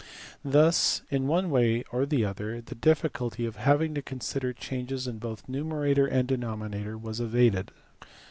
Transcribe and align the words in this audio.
Thus 0.43 1.03
in 1.11 1.27
one 1.27 1.51
way 1.51 1.83
or 1.91 2.07
the 2.07 2.25
other 2.25 2.59
the 2.59 2.73
difficulty 2.73 3.45
of 3.45 3.57
having 3.57 3.93
to 3.93 4.01
consider 4.01 4.51
changes 4.51 5.05
in 5.05 5.19
both 5.19 5.47
numerator 5.47 6.07
and 6.07 6.27
denominator 6.27 6.97
was 6.97 7.19
evaded. 7.19 7.69